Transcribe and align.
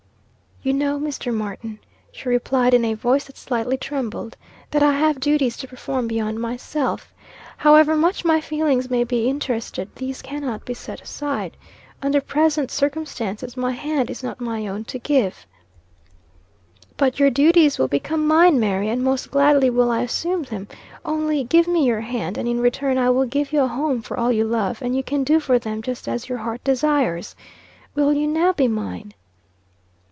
"You 0.63 0.73
know, 0.73 0.99
Mr. 0.99 1.33
Martin," 1.33 1.79
she 2.11 2.29
replied, 2.29 2.75
in 2.75 2.85
a 2.85 2.93
voice 2.93 3.23
that 3.25 3.35
slightly 3.35 3.77
trembled, 3.77 4.37
"that 4.69 4.83
I 4.83 4.93
have 4.93 5.19
duties 5.19 5.57
to 5.57 5.67
perform 5.67 6.05
beyond 6.07 6.39
myself. 6.39 7.11
However 7.57 7.95
much 7.95 8.23
my 8.23 8.39
feelings 8.41 8.87
may 8.87 9.03
be 9.03 9.27
interested, 9.27 9.89
these 9.95 10.21
cannot 10.21 10.63
be 10.63 10.75
set 10.75 11.01
aside. 11.01 11.57
Under 12.03 12.21
present 12.21 12.69
circumstances, 12.69 13.57
my 13.57 13.71
hand 13.71 14.11
is 14.11 14.21
not 14.21 14.39
my 14.39 14.67
own 14.67 14.83
to 14.85 14.99
give." 14.99 15.47
"But, 16.95 17.19
your 17.19 17.31
duties 17.31 17.79
will 17.79 17.87
become 17.87 18.27
mine, 18.27 18.59
Mary; 18.59 18.87
and 18.87 19.03
most 19.03 19.31
gladly 19.31 19.71
will 19.71 19.89
I 19.89 20.03
assume 20.03 20.43
them. 20.43 20.67
Only 21.03 21.43
give 21.43 21.67
me 21.67 21.87
your 21.87 22.01
hand, 22.01 22.37
and 22.37 22.47
in 22.47 22.59
return 22.61 22.99
I 22.99 23.09
will 23.09 23.25
give 23.25 23.51
you 23.51 23.61
a 23.61 23.67
home 23.67 24.03
for 24.03 24.15
all 24.15 24.31
you 24.31 24.45
love, 24.45 24.79
and 24.83 24.95
you 24.95 25.01
can 25.01 25.23
do 25.23 25.39
for 25.39 25.57
them 25.57 25.81
just 25.81 26.07
as 26.07 26.29
your 26.29 26.37
heart 26.37 26.63
desires. 26.63 27.35
Will 27.95 28.13
you 28.13 28.27
now 28.27 28.53
be 28.53 28.67
mine?" 28.67 29.15